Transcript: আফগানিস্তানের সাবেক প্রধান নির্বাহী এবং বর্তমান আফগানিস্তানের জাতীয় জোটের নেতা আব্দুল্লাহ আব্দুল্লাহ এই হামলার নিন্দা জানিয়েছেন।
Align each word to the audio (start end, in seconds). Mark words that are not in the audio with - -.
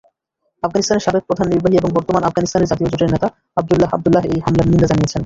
আফগানিস্তানের 0.63 1.05
সাবেক 1.05 1.23
প্রধান 1.27 1.47
নির্বাহী 1.49 1.75
এবং 1.77 1.89
বর্তমান 1.97 2.23
আফগানিস্তানের 2.23 2.69
জাতীয় 2.71 2.89
জোটের 2.91 3.11
নেতা 3.13 3.27
আব্দুল্লাহ 3.59 3.89
আব্দুল্লাহ 3.95 4.23
এই 4.33 4.39
হামলার 4.45 4.69
নিন্দা 4.71 4.87
জানিয়েছেন। 4.91 5.19